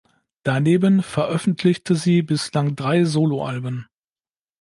[0.41, 3.85] Daneben veröffentlichte sie bislang drei Soloalben.